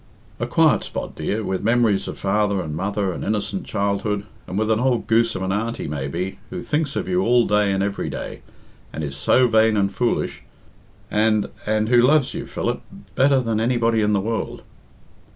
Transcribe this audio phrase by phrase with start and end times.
[0.39, 4.71] A quiet spot, dear, with memories of father and mother and innocent childhood and with
[4.71, 8.09] an old goose of an auntie, maybe, who thinks of you all day and every
[8.09, 8.41] day,
[8.91, 10.41] and is so vain and foolish
[11.11, 12.47] and and who loves you.
[12.47, 12.81] Philip,
[13.13, 14.63] better than anybody in the World."